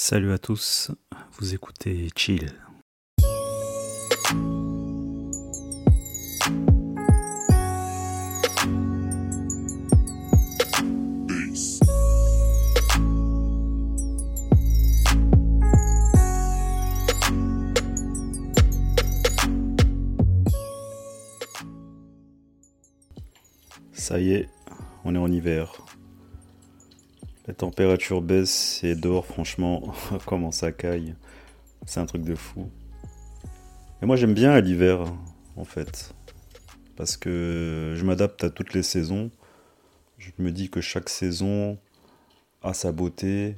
[0.00, 0.92] Salut à tous,
[1.32, 2.52] vous écoutez Chill.
[23.92, 24.48] Ça y est,
[25.04, 25.84] on est en hiver.
[27.48, 29.94] La température baisse et dehors, franchement,
[30.26, 31.14] comment ça caille.
[31.86, 32.70] C'est un truc de fou.
[34.02, 35.06] Et moi, j'aime bien l'hiver,
[35.56, 36.14] en fait.
[36.94, 39.30] Parce que je m'adapte à toutes les saisons.
[40.18, 41.78] Je me dis que chaque saison
[42.62, 43.56] a sa beauté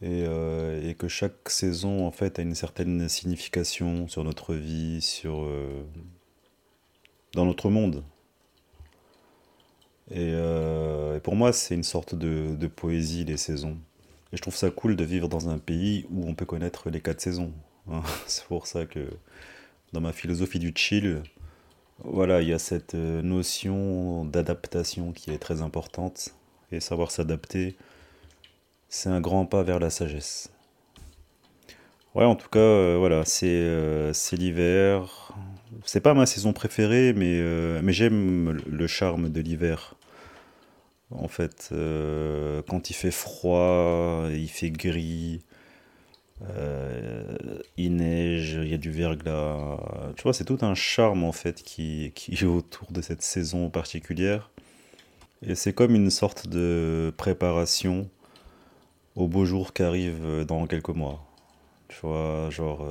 [0.00, 5.42] et, euh, que chaque saison, en fait, a une certaine signification sur notre vie, sur.
[5.42, 5.84] euh,
[7.34, 8.02] dans notre monde.
[10.10, 13.76] Et, euh, et pour moi, c'est une sorte de, poésie, les saisons.
[14.32, 17.00] Et je trouve ça cool de vivre dans un pays où on peut connaître les
[17.00, 17.52] quatre saisons.
[17.90, 18.02] hein.
[18.26, 19.08] C'est pour ça que
[19.92, 21.22] dans ma philosophie du chill,
[22.04, 26.34] voilà, il y a cette euh, notion d'adaptation qui est très importante.
[26.70, 27.76] Et savoir s'adapter,
[28.88, 30.50] c'est un grand pas vers la sagesse.
[32.14, 35.32] Ouais, en tout cas, euh, voilà, c'est euh, l'hiver.
[35.84, 37.40] C'est pas ma saison préférée, mais,
[37.82, 39.94] mais j'aime le charme de l'hiver.
[41.10, 45.40] En fait, euh, quand il fait froid, il fait gris,
[46.50, 47.36] euh,
[47.76, 49.78] il neige, il y a du verglas.
[50.16, 53.70] Tu vois, c'est tout un charme en fait qui, qui est autour de cette saison
[53.70, 54.50] particulière.
[55.42, 58.10] Et c'est comme une sorte de préparation
[59.16, 61.24] au beau jour qui arrive dans quelques mois.
[61.88, 62.88] Tu vois, genre,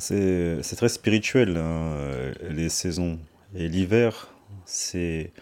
[0.00, 3.18] euh, c'est très spirituel, hein, les saisons.
[3.54, 4.28] Et l'hiver,
[4.66, 5.32] c'est,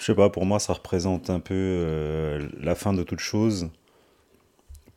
[0.00, 3.68] je sais pas, pour moi, ça représente un peu euh, la fin de toute chose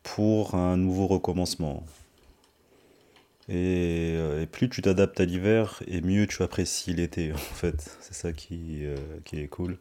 [0.02, 1.84] pour un nouveau recommencement.
[3.50, 7.98] Et, euh, et plus tu t'adaptes à l'hiver, et mieux tu apprécies l'été, en fait.
[8.00, 9.76] C'est ça qui, euh, qui est cool.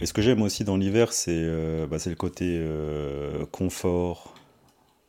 [0.00, 1.44] Et ce que j'aime aussi dans l'hiver, c'est
[1.88, 2.64] bah, le côté
[3.50, 4.34] confort,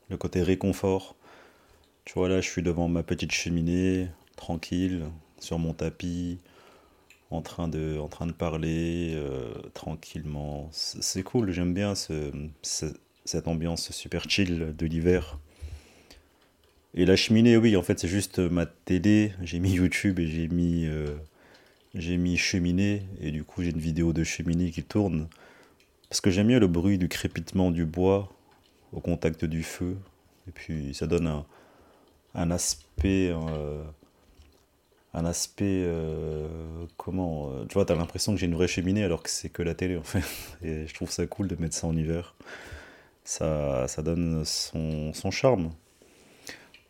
[0.09, 1.15] le côté réconfort.
[2.05, 5.03] Tu vois, là, je suis devant ma petite cheminée, tranquille,
[5.39, 6.39] sur mon tapis,
[7.31, 7.97] en train de,
[8.33, 10.69] parler euh, tranquillement.
[10.71, 12.31] C'est cool, j'aime bien ce,
[12.61, 12.93] ce-
[13.25, 15.37] cette ambiance super chill de l'hiver.
[16.95, 19.33] Et la cheminée, oui, en fait, c'est juste ma télé.
[19.43, 21.15] J'ai mis YouTube et j'ai mis, euh,
[22.37, 23.03] cheminée.
[23.21, 25.27] Et du coup, j'ai une vidéo de cheminée qui tourne.
[26.09, 28.31] Parce que j'aime bien le bruit du crépitement du bois
[28.93, 29.97] au contact du feu.
[30.47, 31.45] Et puis, ça donne un,
[32.35, 33.83] un aspect, euh,
[35.13, 36.47] un aspect, euh,
[36.97, 39.63] comment, euh, tu vois, t'as l'impression que j'ai une vraie cheminée alors que c'est que
[39.63, 40.23] la télé, en fait.
[40.63, 42.35] Et je trouve ça cool de mettre ça en hiver.
[43.23, 45.71] Ça, ça donne son, son charme.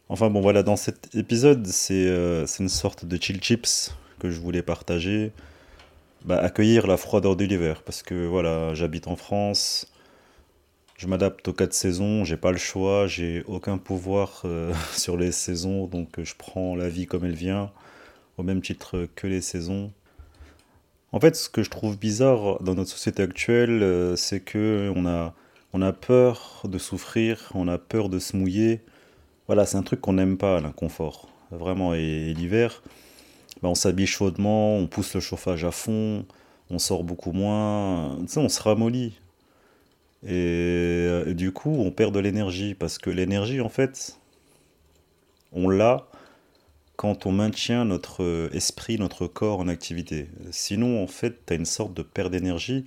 [0.10, 4.40] Enfin bon voilà, dans cet épisode, c'est euh, une sorte de chill chips que je
[4.40, 5.32] voulais partager.
[6.26, 9.88] Bah, accueillir la froideur de l'hiver, parce que voilà, j'habite en France,
[10.98, 14.44] je m'adapte aux quatre saisons, j'ai pas le choix, j'ai aucun pouvoir
[14.94, 17.72] sur les saisons, donc je prends la vie comme elle vient,
[18.40, 19.92] au même titre que les saisons.
[21.12, 25.06] En fait, ce que je trouve bizarre dans notre société actuelle, euh, c'est que on
[25.06, 25.34] a,
[25.74, 28.82] on a peur de souffrir, on a peur de se mouiller.
[29.48, 31.28] Voilà, c'est un truc qu'on n'aime pas, l'inconfort.
[31.52, 32.84] Vraiment, et, l'hiver,
[33.62, 36.26] bah, on s'habille chaudement, on pousse le chauffage à fond,
[36.70, 39.20] on sort beaucoup moins, tu sais, on se ramollit.
[40.28, 44.20] Et du coup, on perd de l'énergie, parce que l'énergie, en fait,
[45.52, 46.09] on l'a
[47.00, 50.28] quand on maintient notre euh, esprit, notre corps en activité.
[50.52, 52.84] Sinon, en fait, tu as une sorte de perte d'énergie,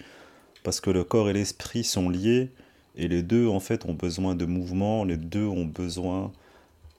[0.65, 2.51] parce que le corps et l'esprit sont liés,
[2.95, 6.31] et les deux, en fait, ont besoin de mouvement, les deux ont besoin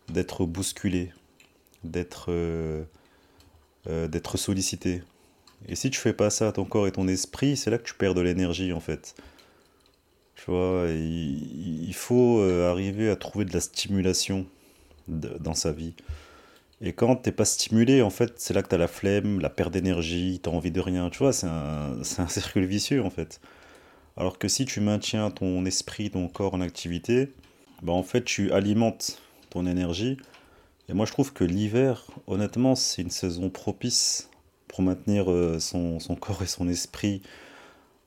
[0.09, 1.11] d'être bousculés,
[1.83, 2.83] d'être euh,
[3.85, 5.03] euh, d'être sollicité.
[5.67, 7.93] Et si tu fais pas ça ton corps et ton esprit, c'est là que tu
[7.93, 9.13] perds de l'énergie en fait.
[10.35, 14.47] Tu vois, il, faut arriver à trouver de la stimulation
[15.07, 15.93] dans sa vie.
[16.85, 19.71] Et quand t'es pas stimulé, en fait, c'est là que t'as la flemme, la perte
[19.71, 21.09] d'énergie, t'as envie de rien.
[21.09, 23.39] Tu vois, c'est un, un cercle vicieux en fait.
[24.17, 27.31] Alors que si tu maintiens ton esprit, ton corps en activité,
[27.81, 30.17] bah en fait, tu alimentes ton énergie.
[30.89, 34.29] Et moi, je trouve que l'hiver, honnêtement, c'est une saison propice
[34.67, 37.21] pour maintenir euh, son, son corps et son esprit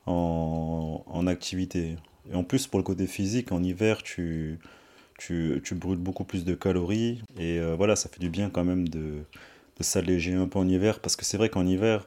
[0.05, 1.97] en, en activité.
[2.31, 4.59] Et en plus, pour le côté physique, en hiver, tu,
[5.19, 7.23] tu, tu brûles beaucoup plus de calories.
[7.39, 9.01] Et euh, voilà, ça fait du bien quand même de,
[9.79, 11.01] de s'alléger un peu en hiver.
[11.01, 12.07] Parce que c'est vrai qu'en hiver,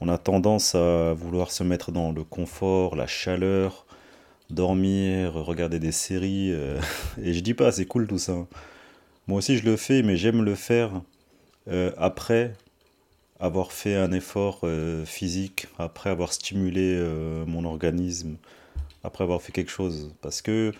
[0.00, 3.86] on a tendance à vouloir se mettre dans le confort, la chaleur,
[4.50, 6.52] dormir, regarder des séries.
[6.52, 6.80] euh,
[7.22, 8.32] et je dis pas, c'est cool tout ça.
[8.32, 8.48] hein.
[9.28, 11.02] Moi aussi, je le fais, mais j'aime le faire
[11.68, 12.54] euh, après
[13.40, 14.66] avoir fait un effort
[15.04, 17.00] physique, après avoir stimulé
[17.46, 18.36] mon organisme,
[19.04, 20.12] après avoir fait quelque chose.
[20.22, 20.72] Parce que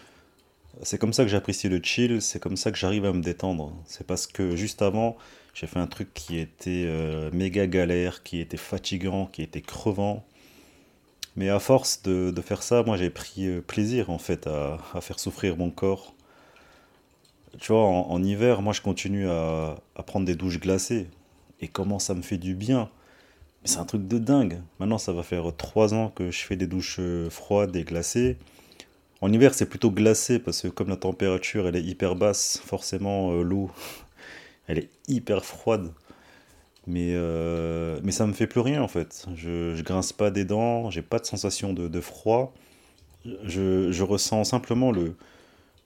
[0.82, 3.72] c'est comme ça que j'apprécie le chill, c'est comme ça que j'arrive à me détendre.
[3.86, 5.16] C'est parce que juste avant,
[5.54, 10.24] j'ai fait un truc qui était euh, méga galère, qui était fatigant, qui était crevant.
[11.36, 15.20] Mais à force de, faire ça, moi j'ai pris euh, plaisir en fait à, faire
[15.20, 16.14] souffrir mon corps.
[17.60, 21.08] Tu vois, en, hiver, moi je continue à, à prendre des douches glacées.
[21.60, 22.90] Et comment ça me fait du bien.
[23.64, 24.62] C'est un truc de dingue.
[24.78, 28.38] Maintenant, ça va faire trois ans que je fais des douches euh, froides et glacées.
[29.20, 33.32] En hiver, c'est plutôt glacé parce que comme la température elle est hyper basse, forcément
[33.32, 33.70] euh, l'eau
[34.68, 35.92] elle est hyper froide.
[36.86, 39.26] Mais, euh, mais ça me fait plus rien en fait.
[39.36, 42.54] Je, grince pas des dents, j'ai pas de sensation de, froid.
[43.44, 45.14] Je, ressens simplement le,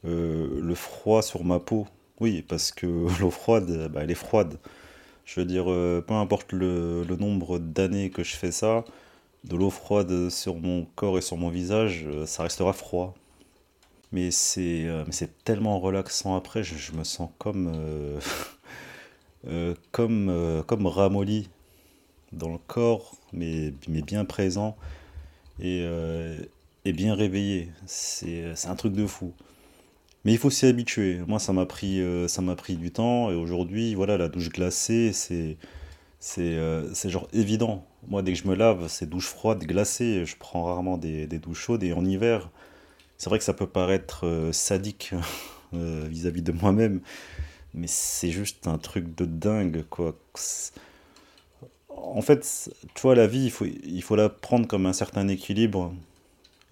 [0.05, 1.87] euh, le froid sur ma peau.
[2.21, 2.87] Oui, parce que
[3.21, 4.59] l'eau froide, bah, elle est froide.
[5.25, 8.85] Je veux dire, peu importe le, nombre d'années que je fais ça,
[9.45, 13.15] de l'eau froide sur mon corps et sur mon visage, ça restera froid.
[14.13, 18.21] Mais c'est euh, c'est tellement relaxant après, je, me sens comme, euh,
[19.49, 21.49] euh, comme, euh, comme ramolli
[22.33, 24.77] dans le corps, mais, mais bien présent
[25.61, 26.39] et, euh,
[26.85, 27.71] et bien réveillé.
[27.87, 29.33] C'est un truc de fou.
[30.25, 31.21] Mais il faut s'y habituer.
[31.27, 35.13] Moi, ça m'a pris, ça m'a pris du temps et aujourd'hui, voilà, la douche glacée,
[35.13, 35.57] c'est
[36.23, 37.85] c'est euh, genre évident.
[38.09, 40.25] Moi, dès que je me lave, c'est douche froide, glacée.
[40.25, 42.51] Je prends rarement des, des douches chaudes et en hiver,
[43.23, 45.13] c'est vrai que ça peut paraître euh, sadique
[45.75, 47.01] euh, vis-à-vis de moi-même,
[47.73, 50.17] mais c'est juste un truc de dingue, quoi.
[51.89, 55.29] En fait, tu vois, la vie, il faut, il faut la prendre comme un certain
[55.29, 55.95] équilibre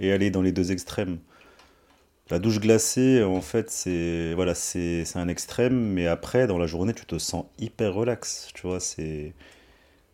[0.01, 1.19] et aller dans les deux extrêmes.
[2.31, 6.95] La douche glacée, en fait, c'est voilà, c'est un extrême, mais après, dans la journée,
[6.95, 9.35] tu te sens hyper relax, tu vois, c'est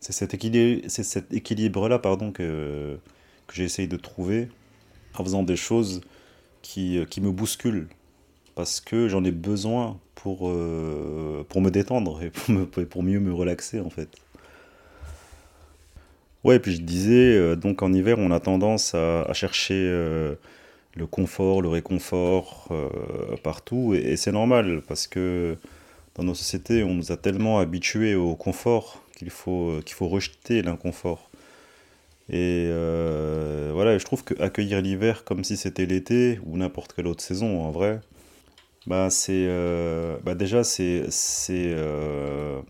[0.01, 2.99] cet équilibre, cet équilibre-là, pardon, que,
[3.47, 4.51] que j'essaye de trouver
[5.15, 6.03] en faisant des choses
[6.67, 7.89] qui, qui me bousculent,
[8.55, 13.33] parce que j'en ai besoin pour, euh, pour me détendre et pour, pour mieux me
[13.33, 14.09] relaxer, en fait.
[16.45, 20.35] Ouais, et puis je disais, euh, donc en hiver, on a tendance à, chercher euh,
[20.95, 25.57] le confort, le réconfort euh, partout, et, et c'est normal, parce que
[26.17, 30.09] dans nos sociétés, on nous a tellement habitués au confort qu'il faut, euh, qu'il faut
[30.09, 31.31] rejeter l'inconfort.
[32.29, 37.07] Et euh, voilà, je trouve que accueillir l'hiver comme si c'était l'été, ou n'importe quelle
[37.07, 38.01] autre saison en vrai,
[38.87, 41.07] bah c'est euh, bah déjà c'est
[41.51, 42.61] euh,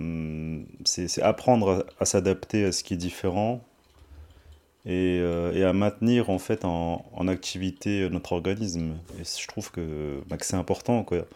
[0.85, 3.63] c'est apprendre à, s'adapter à ce qui est différent
[4.87, 5.17] et,
[5.55, 8.95] et à maintenir en fait en, en activité notre organisme.
[9.21, 11.27] Et je trouve que, bah, que c'est important quoi,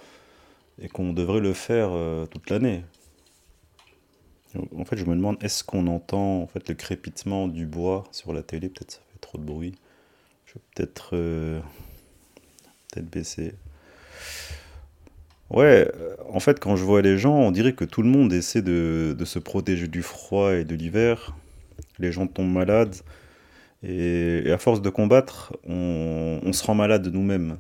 [0.81, 1.91] et qu'on devrait le faire
[2.31, 2.85] toute l'année.
[4.77, 8.69] En fait, je me demande, est-ce qu'on entend le crépitement du bois sur la télé?
[8.69, 9.75] Peut-être ça fait trop de bruit.
[10.47, 11.61] Je vais peut-être euh,
[12.97, 13.55] baisser.
[15.51, 18.33] Ouais, euh, en fait, quand je vois les gens, on dirait que tout le monde
[18.33, 21.37] essaie de, se protéger du froid et de l'hiver.
[21.99, 22.97] Les gens tombent malades
[23.83, 27.59] et, à force de combattre, on se rend malade nous-mêmes.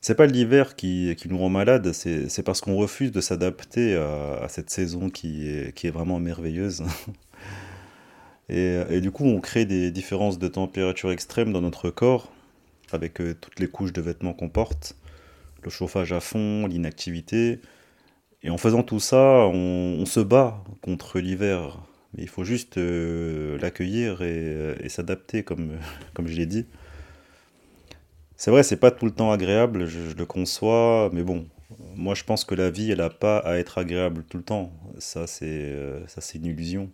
[0.00, 4.70] C'est pas l'hiver qui, nous rend malade, c'est parce qu'on refuse de s'adapter à, cette
[4.70, 6.84] saison qui est, vraiment merveilleuse.
[8.48, 12.32] Et, du coup, on crée des différences de température extrêmes dans notre corps,
[12.92, 14.96] avec euh, toutes les couches de vêtements qu'on porte,
[15.62, 17.60] le chauffage à fond, l'inactivité.
[18.42, 21.78] Et en faisant tout ça, on, on se bat contre l'hiver.
[22.14, 25.72] Mais il faut juste euh, l'accueillir et, et s'adapter, comme,
[26.14, 26.64] comme je l'ai dit.
[28.38, 31.48] C'est vrai, c'est pas tout le temps agréable, je, le conçois, mais bon,
[31.96, 34.70] moi je pense que la vie, elle a pas à être agréable tout le temps.
[34.98, 36.88] Ça, c'est euh, une illusion.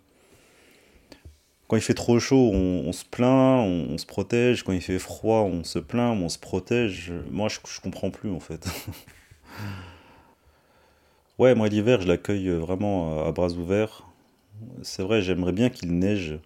[1.68, 4.62] Quand il fait trop chaud, on, se plaint, on, se protège.
[4.62, 7.12] Quand il fait froid, on se plaint, on se protège.
[7.30, 8.66] Moi, je, comprends plus en fait.
[11.38, 14.04] Ouais, moi l'hiver, je l'accueille vraiment à, bras ouverts.
[14.82, 16.38] C'est vrai, j'aimerais bien qu'il neige,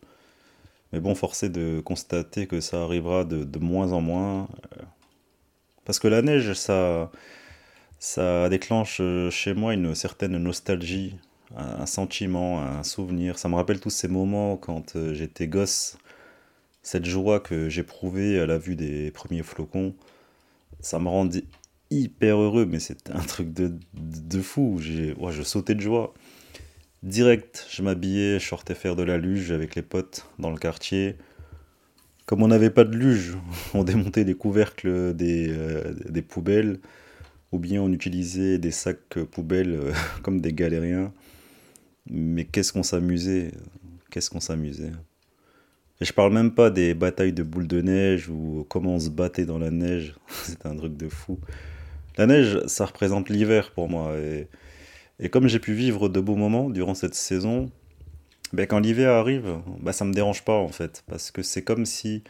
[0.93, 4.49] mais bon, force est de constater que ça arrivera de moins en moins.
[5.89, 7.11] Parce que la neige, ça,
[7.99, 11.17] ça déclenche euh, chez moi une certaine nostalgie,
[11.57, 13.39] un, sentiment, un souvenir.
[13.39, 15.97] Ça me rappelle tous ces moments quand euh, j'étais gosse,
[16.83, 19.95] cette joie que j'éprouvais à la vue des premiers flocons.
[20.81, 21.45] Ça me rendait
[21.91, 24.77] hyper heureux, mais c'était un truc de, de fou.
[24.83, 26.13] J'ai, ouais, je sautais de joie.
[27.03, 31.17] Direct, je m'habillais, je sortais faire de la luge avec les potes dans le quartier.
[32.29, 33.39] Comme on n'avait pas de luge,
[33.75, 36.79] on démontait les couvercles des, euh, des poubelles,
[37.53, 39.93] ou bien on utilisait des sacs poubelles euh,
[40.23, 41.11] comme des galériens.
[42.11, 43.53] Mais qu'est-ce qu'on s'amusait
[44.11, 44.93] Qu'est-ce qu'on s'amusait
[46.03, 49.09] Et je parle même pas des batailles de boules de neige ou comment on se
[49.09, 50.15] battait dans la neige.
[50.29, 51.39] C'était un truc de fou.
[52.19, 54.15] La neige, ça représente l'hiver pour moi.
[55.19, 57.71] Et comme j'ai pu vivre de beaux moments durant cette saison,
[58.53, 61.05] ben, quand l'hiver arrive, ben, ça me dérange pas en fait.
[61.07, 62.23] Parce que c'est comme si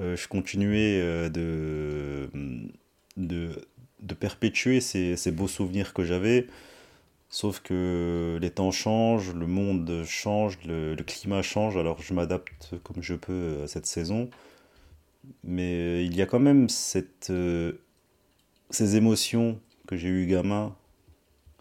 [0.00, 2.30] euh, je continuais euh, de,
[3.16, 3.66] de,
[4.00, 6.46] de perpétuer ces, ces beaux souvenirs que j'avais.
[7.28, 13.02] Sauf que les temps changent, le monde change, le, climat change, alors je m'adapte comme
[13.02, 14.30] je peux à cette saison.
[15.42, 17.72] Mais il y a quand même cette, euh,
[18.70, 20.76] ces émotions que j'ai eu gamin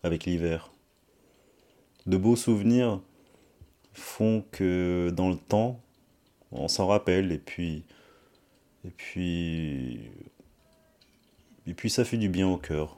[0.03, 0.71] avec l'hiver.
[2.05, 3.01] De beaux souvenirs
[3.95, 5.81] font que dans le temps,
[6.51, 7.83] on s'en rappelle et puis
[8.85, 9.99] et puis
[11.67, 12.97] et puis ça fait du bien au cœur.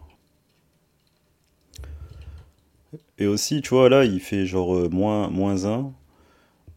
[3.19, 5.91] Et aussi, tu vois, là, il fait genre euh, moins, moins 1.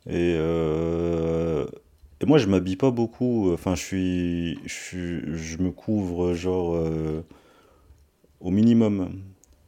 [0.09, 1.67] Et, euh,
[2.21, 3.53] et moi, je m'habille pas beaucoup.
[3.53, 7.23] Enfin, je suis, je je me couvre genre euh,
[8.41, 9.11] au minimum.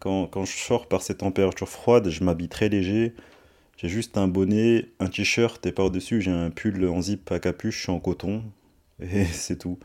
[0.00, 3.14] Quand, quand je sors par ces températures froides, je m'habille très léger.
[3.82, 7.88] J'ai juste un bonnet, un t-shirt et par-dessus, j'ai un pull en zip à capuche
[7.88, 8.44] en coton.
[9.00, 9.78] Et c'est tout.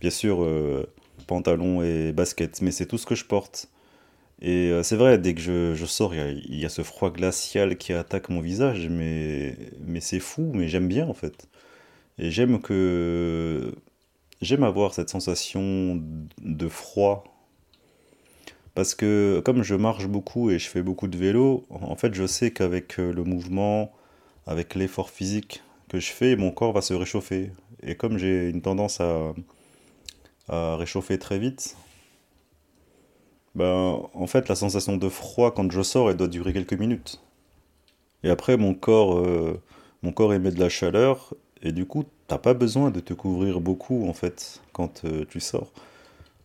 [0.00, 0.86] Bien sûr, euh,
[1.26, 3.68] pantalon et basket, mais c'est tout ce que je porte.
[4.42, 7.10] Et euh, c'est vrai, dès que je, je sors, il y y a ce froid
[7.10, 9.56] glacial qui attaque mon visage, mais,
[9.86, 11.48] mais c'est fou, mais j'aime bien en fait.
[12.18, 13.74] Et j'aime que...
[14.42, 16.02] J'aime avoir cette sensation
[16.42, 17.24] de froid,
[18.74, 22.26] parce que comme je marche beaucoup et je fais beaucoup de vélo, en fait je
[22.26, 23.92] sais qu'avec euh, le mouvement,
[24.46, 27.52] avec l'effort physique que je fais, mon corps va se réchauffer.
[27.82, 29.34] Et comme j'ai une tendance à,
[30.76, 31.76] réchauffer très vite,
[33.54, 37.20] ben, en fait, la sensation de froid quand je sors, elle doit durer quelques minutes.
[38.24, 39.60] Et après, mon corps, euh,
[40.02, 43.60] mon corps émet de la chaleur, et du coup, t'as pas besoin de te couvrir
[43.60, 45.72] beaucoup, en fait, quand euh, tu sors.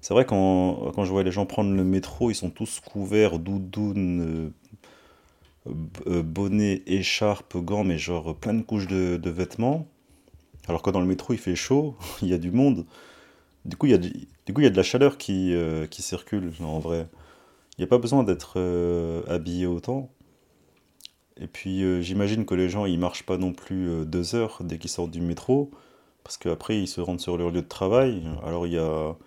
[0.06, 3.40] C'est vrai, quand, quand je vois les gens prendre le métro, ils sont tous couverts,
[3.40, 4.54] doudoune,
[5.66, 5.74] euh,
[6.06, 9.88] euh, bonnet, écharpe, gants, mais genre plein de couches de, vêtements.
[10.68, 12.86] Alors que dans le métro, il fait chaud, il y a du monde.
[13.66, 16.04] Du coup, il y a, coup, il y a de la chaleur qui, euh, qui
[16.04, 17.08] circule, en vrai.
[17.80, 20.12] Il n'y a pas besoin d'être euh, habillé autant.
[21.38, 24.92] Et puis, j'imagine que les gens, ils marchent pas non plus deux heures dès qu'ils
[24.92, 25.72] sortent du métro,
[26.24, 28.22] parce qu'après, ils se rendent sur leur lieu de travail.
[28.44, 29.18] Alors, il y a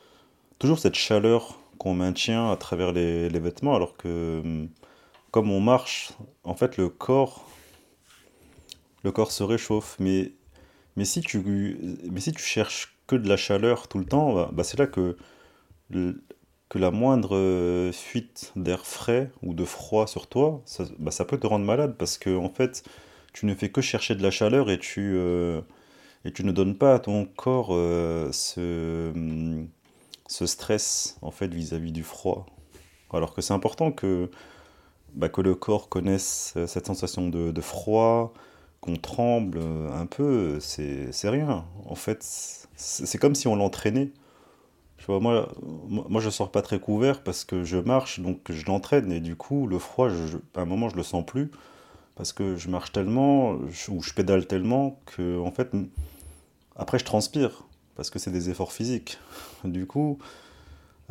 [0.58, 4.68] toujours cette chaleur qu'on maintient à travers les, vêtements, alors que, hum,
[5.30, 6.12] comme on marche,
[6.44, 7.48] en fait, le corps,
[9.04, 9.96] le corps se réchauffe.
[10.00, 10.32] Mais,
[10.96, 11.78] mais si tu,
[12.10, 14.86] mais si tu cherches que de la chaleur tout le temps, bah, bah, c'est là
[14.86, 15.16] que
[16.68, 21.24] que la moindre euh, fuite d'air frais ou de froid sur toi, ça, bah, ça
[21.24, 22.84] peut te rendre malade parce que en fait,
[23.32, 25.60] tu ne fais que chercher de la chaleur et tu, euh,
[26.24, 29.68] et tu ne donnes pas à ton corps euh, ce, hum,
[30.28, 32.46] ce stress en fait vis-à-vis du froid.
[33.12, 34.30] Alors que c'est important que,
[35.14, 38.32] bah, que le corps connaisse euh, cette sensation de, de froid,
[38.80, 41.64] qu'on tremble euh, un peu, c'est rien.
[41.86, 42.22] En fait,
[42.76, 44.12] c'est comme si on l'entraînait.
[45.08, 45.48] Moi,
[45.88, 49.10] moi, je sors pas très couvert parce que je marche, donc je l'entraîne.
[49.10, 50.10] Et du coup, le froid,
[50.54, 51.50] à un moment, je le sens plus
[52.14, 55.70] parce que je marche tellement, ou je pédale tellement que, en fait,
[56.76, 57.67] après, je transpire
[57.98, 59.18] parce que c'est des efforts physiques.
[59.64, 60.18] Du coup,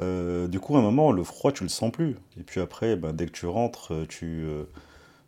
[0.02, 2.16] euh, du coup, à un moment, le froid, tu le sens plus.
[2.40, 4.64] Et puis après, ben, dès que tu rentres, euh, tu, euh,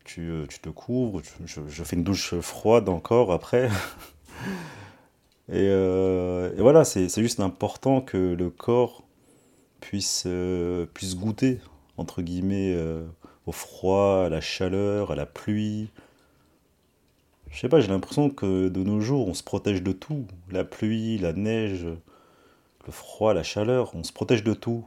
[0.05, 1.21] tu, te couvres.
[1.45, 3.69] je, fais une douche froide encore après.
[5.51, 5.67] Et,
[6.57, 9.03] voilà, c'est juste important que le corps
[9.81, 10.27] puisse,
[10.93, 11.59] puisse goûter,
[11.97, 12.77] entre guillemets,
[13.45, 15.89] au froid, à la chaleur, à la pluie.
[17.51, 20.25] Je sais pas, j'ai l'impression que de nos jours, on se protège de tout.
[20.51, 24.85] La pluie, la neige, le froid, la chaleur, on se protège de tout.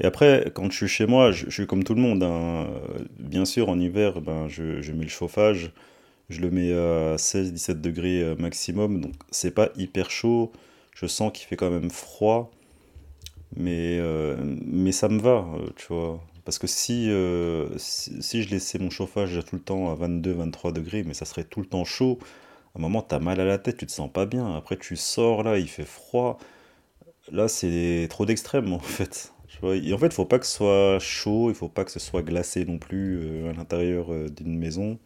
[0.00, 2.22] Et après, quand je suis chez moi, je, suis comme tout le monde.
[2.22, 2.68] hein.
[3.18, 5.72] Bien sûr, en hiver, ben, je, je mets le chauffage,
[6.30, 10.52] je le mets à 16-17 degrés euh, maximum, donc c'est pas hyper chaud.
[10.94, 12.50] Je sens qu'il fait quand même froid,
[13.56, 16.20] mais, euh, mais ça me va, euh, tu vois.
[16.50, 20.72] Parce que si, euh, si, si je laissais mon chauffage tout le temps à 22-23
[20.72, 22.18] degrés, mais ça serait tout le temps chaud,
[22.74, 24.56] à un moment, t'as mal à la tête, tu te sens pas bien.
[24.56, 26.38] Après, tu sors là, il fait froid.
[27.30, 29.32] Là, c'est trop d'extrêmes, en fait.
[29.46, 31.92] Tu et en fait, il faut pas que ce soit chaud, il faut pas que
[31.92, 34.98] ce soit glacé non plus euh, à l'intérieur euh, d'une maison.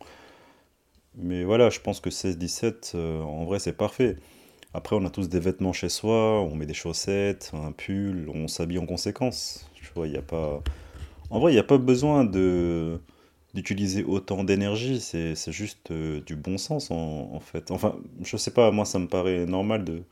[1.14, 4.16] Mais voilà, je pense que 16-17, euh, en vrai, c'est parfait.
[4.72, 8.48] Après, on a tous des vêtements chez soi, on met des chaussettes, un pull, on
[8.48, 9.70] s'habille en conséquence.
[9.74, 10.62] Tu vois, il n'y a pas...
[11.30, 13.00] En vrai, il n'y a pas besoin de
[13.54, 17.70] d'utiliser autant d'énergie, c'est juste euh, du bon sens en, fait.
[17.70, 20.02] Enfin, je sais pas, moi ça me paraît normal de,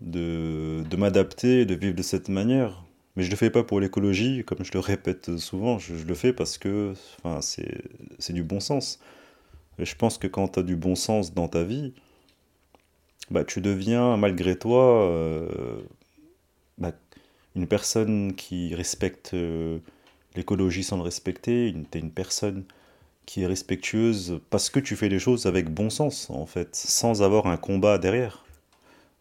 [0.00, 2.84] de, de m'adapter, de vivre de cette manière.
[3.16, 6.32] Mais je le fais pas pour l'écologie, comme je le répète souvent, je, le fais
[6.32, 9.00] parce que enfin, c'est du bon sens.
[9.78, 11.94] Et je pense que quand tu as du bon sens dans ta vie,
[13.30, 15.80] bah, tu deviens malgré toi euh,
[17.56, 19.78] une personne qui respecte euh,
[20.36, 22.64] l'écologie sans le respecter, une, une personne
[23.26, 27.22] qui est respectueuse parce que tu fais les choses avec bon sens en fait, sans
[27.22, 28.44] avoir un combat derrière.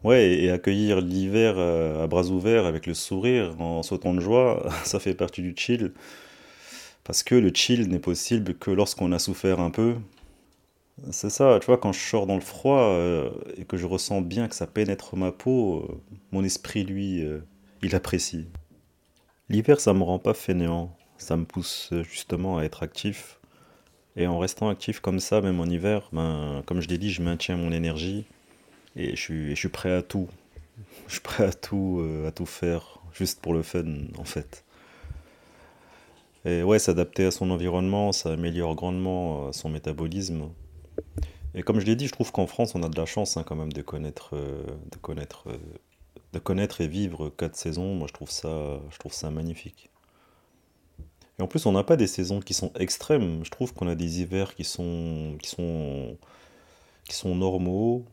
[0.04, 4.68] Ouais, et, accueillir l'hiver euh, à bras ouverts avec le sourire, en sautant de joie,
[4.84, 5.94] ça fait partie du chill.
[7.04, 9.96] Parce que le chill n'est possible que lorsqu'on a souffert un peu,
[11.12, 14.22] C'est ça, tu vois, quand je sors dans le froid euh, et que je ressens
[14.22, 15.88] bien que ça pénètre ma peau,
[16.32, 17.24] mon esprit, lui,
[17.82, 18.48] il apprécie.
[19.50, 23.40] L'hiver, ça me rend pas fainéant, ça me pousse justement à être actif.
[24.16, 27.22] Et en restant actif comme ça, même en hiver, ben, comme je l'ai dit, je
[27.22, 28.26] maintiens mon énergie
[28.96, 30.28] et je suis, prêt à tout.
[31.08, 33.86] Je suis prêt à tout, euh, à tout faire, juste pour le fun,
[34.18, 34.66] en fait.
[36.44, 40.50] Et ouais, s'adapter à son environnement, ça améliore grandement euh, son métabolisme.
[41.54, 43.44] Et comme je l'ai dit, je trouve qu'en France, on a de la chance hein,
[43.46, 45.46] quand même de connaître, euh, de connaître,
[46.34, 47.96] de connaître et vivre quatre saisons.
[47.96, 49.90] Moi, je trouve ça, je trouve ça magnifique.
[51.40, 53.44] Et en plus, on n'a pas des saisons qui sont extrêmes.
[53.44, 56.18] Je trouve qu'on a des hivers qui sont, qui sont,
[57.06, 58.06] qui sont normaux.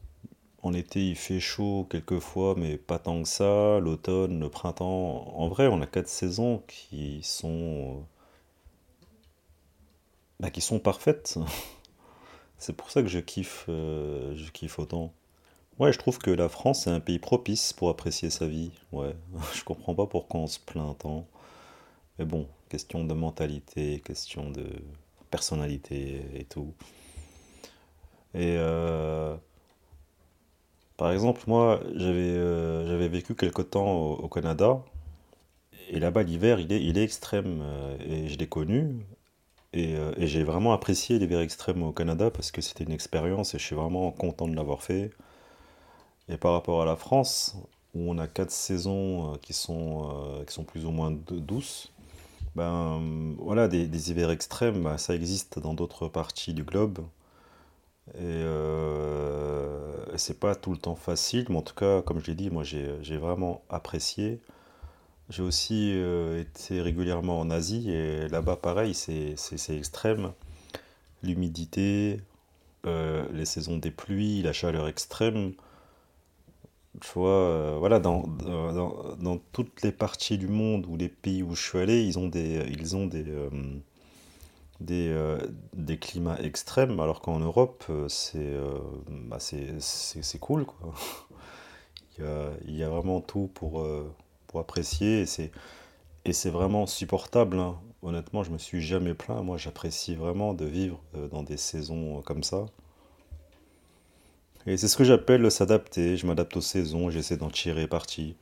[0.62, 3.78] En été, il fait chaud quelquefois, mais pas tant que ça.
[3.80, 5.28] L'automne, le printemps.
[5.37, 8.04] En vrai, on a quatre saisons qui sont,
[10.40, 11.38] bah, qui sont parfaites.
[12.58, 15.12] C'est pour ça que je kiffe, euh, je kiffe autant.
[15.78, 18.73] Ouais, je trouve que la France est un pays propice pour apprécier sa vie.
[18.92, 19.14] Ouais,
[19.54, 21.26] je comprends pas pourquoi on se plaint tant.
[22.18, 24.64] Mais bon, question de mentalité, question de
[25.30, 26.75] personnalité et tout.
[28.34, 29.36] Et euh,
[30.97, 34.82] par exemple, moi, j'avais euh, j'avais vécu quelque temps au, Canada.
[35.91, 37.60] Et là-bas, l'hiver, il est, il est extrême.
[37.62, 38.97] euh, et je l'ai connu.
[39.75, 43.64] Et j'ai vraiment apprécié l'hiver extrême au Canada parce que c'était une expérience et je
[43.64, 45.10] suis vraiment content de l'avoir fait.
[46.28, 47.56] Et par rapport à la France,
[47.95, 50.10] où on a quatre saisons euh, qui sont,
[50.41, 51.93] euh, qui sont plus ou moins dou- douces,
[52.56, 53.00] ben
[53.38, 57.00] voilà, des, hivers extrêmes, ben, ça existe dans d'autres parties du globe.
[58.14, 62.34] Et euh, c'est pas tout le temps facile, mais en tout cas, comme je l'ai
[62.34, 64.41] dit, moi j'ai vraiment apprécié.
[65.30, 69.36] J'ai aussi euh, été régulièrement en Asie et là-bas, pareil, c'est
[69.71, 70.32] extrême.
[71.23, 72.21] L'humidité,
[72.84, 75.52] les saisons des pluies, la chaleur extrême.
[77.00, 81.54] Tu vois, euh, voilà, dans, dans, toutes les parties du monde ou les pays où
[81.54, 83.50] je suis allé, ils ont des, euh,
[84.90, 88.78] euh, climats extrêmes, alors qu'en Europe, euh, c'est euh,
[89.28, 89.38] bah,
[90.40, 90.94] cool, quoi.
[92.66, 94.12] Il y a, vraiment tout pour, euh,
[94.54, 95.20] apprécier
[96.24, 97.78] et c'est, vraiment supportable, hein.
[98.02, 99.42] Honnêtement, je me suis jamais plaint.
[99.44, 102.66] Moi, j'apprécie vraiment de vivre euh, dans des saisons euh, comme ça.
[104.69, 106.19] Et c'est ce que j'appelle s'adapter.
[106.19, 108.37] Je m'adapte aux saisons, j'essaie d'en tirer parti.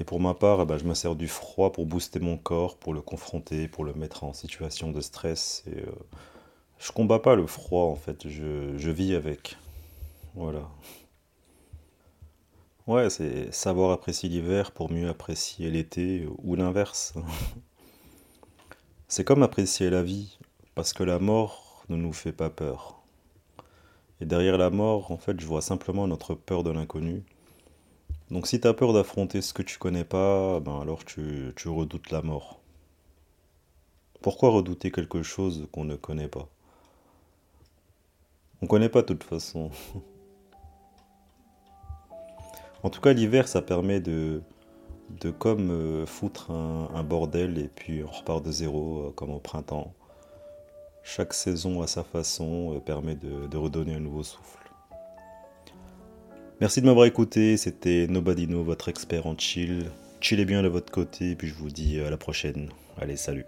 [0.00, 2.78] Et pour ma part, eh ben, je me sers du froid pour booster mon corps,
[2.78, 5.62] pour le confronter, pour le mettre en situation de stress.
[5.66, 5.92] Et, euh,
[6.78, 9.58] je combats pas le froid en fait, je, je vis avec.
[10.34, 10.66] Voilà.
[12.86, 17.12] Ouais, c'est savoir apprécier l'hiver pour mieux apprécier l'été ou l'inverse.
[19.08, 20.38] C'est comme apprécier la vie,
[20.74, 23.03] parce que la mort ne nous fait pas peur.
[24.24, 27.22] Derrière la mort, en fait, je vois simplement notre peur de l'inconnu.
[28.30, 32.10] Donc si tu as peur d'affronter ce que tu connais pas, ben alors tu, redoutes
[32.10, 32.60] la mort.
[34.22, 36.48] Pourquoi redouter quelque chose qu'on ne connaît pas?
[38.62, 39.70] On connaît pas de toute façon.
[42.82, 44.42] En tout cas, l'hiver, ça permet de,
[45.38, 49.38] comme euh, foutre un, un bordel et puis on repart de zéro, euh, comme au
[49.38, 49.94] printemps.
[51.04, 54.58] Chaque saison à sa façon euh, permet de, redonner un nouveau souffle.
[56.60, 59.90] Merci de m'avoir écouté, c'était Nobody Know, votre expert en chill.
[60.20, 62.70] Chillez bien de votre côté, puis je vous dis à la prochaine.
[62.98, 63.44] Allez, salut.